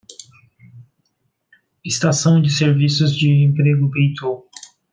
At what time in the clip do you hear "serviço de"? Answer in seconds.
2.49-3.29